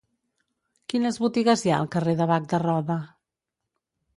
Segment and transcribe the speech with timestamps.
[0.93, 2.97] Quines botigues hi ha al carrer de Bac de Roda?